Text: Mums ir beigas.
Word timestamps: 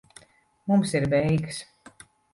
Mums 0.71 0.95
ir 1.01 1.05
beigas. 1.13 1.61